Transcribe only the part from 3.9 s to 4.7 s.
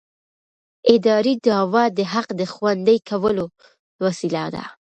وسیله ده.